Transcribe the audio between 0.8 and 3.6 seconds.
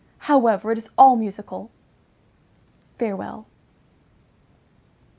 all musical! Farewell.